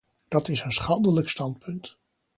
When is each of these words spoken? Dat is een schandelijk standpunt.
Dat 0.27 0.47
is 0.47 0.61
een 0.61 0.71
schandelijk 0.71 1.29
standpunt. 1.29 1.97